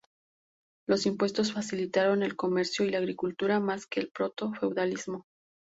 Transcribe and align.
Los 0.87 1.05
impuestos 1.05 1.53
facilitaron 1.53 2.23
el 2.23 2.35
comercio 2.35 2.83
y 2.83 2.89
la 2.89 2.97
agricultura 2.97 3.59
más 3.59 3.85
que 3.85 3.99
el 3.99 4.09
proto-feudalismo. 4.09 5.27